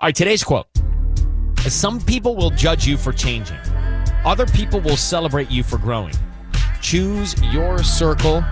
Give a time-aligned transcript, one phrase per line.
[0.00, 0.66] All right, today's quote.
[1.66, 3.56] Some people will judge you for changing.
[4.24, 6.14] Other people will celebrate you for growing.
[6.80, 8.44] Choose your circle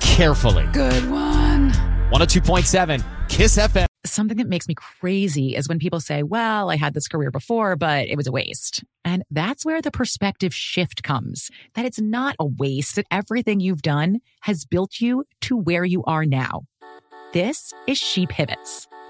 [0.00, 0.66] carefully.
[0.72, 1.72] Good one.
[2.10, 3.84] 102.7 Kiss FM.
[4.06, 7.76] Something that makes me crazy is when people say, well, I had this career before,
[7.76, 8.82] but it was a waste.
[9.04, 13.82] And that's where the perspective shift comes that it's not a waste, that everything you've
[13.82, 16.62] done has built you to where you are now.
[17.34, 18.88] This is She Pivots